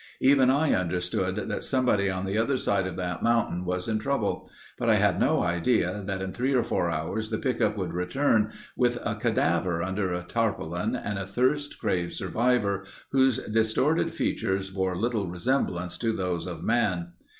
Even 0.19 0.49
I 0.49 0.73
understood 0.73 1.35
that 1.35 1.63
somebody 1.63 2.09
on 2.09 2.25
the 2.25 2.35
other 2.35 2.57
side 2.57 2.87
of 2.87 2.95
that 2.95 3.21
mountain 3.21 3.65
was 3.65 3.87
in 3.87 3.99
trouble, 3.99 4.49
but 4.79 4.89
I 4.89 4.95
had 4.95 5.19
no 5.19 5.43
idea 5.43 6.01
that 6.07 6.23
in 6.23 6.33
three 6.33 6.55
or 6.55 6.63
four 6.63 6.89
hours 6.89 7.29
the 7.29 7.37
pickup 7.37 7.77
would 7.77 7.93
return 7.93 8.51
with 8.75 8.97
a 9.05 9.13
cadaver 9.13 9.83
under 9.83 10.11
a 10.11 10.23
tarpaulin 10.23 10.95
and 10.95 11.19
a 11.19 11.27
thirst 11.27 11.77
crazed 11.77 12.17
survivor 12.17 12.83
whose 13.11 13.43
distorted 13.45 14.11
features 14.11 14.71
bore 14.71 14.97
little 14.97 15.27
resemblance 15.27 15.99
to 15.99 16.11
those 16.11 16.47
of 16.47 16.63
man. 16.63 17.11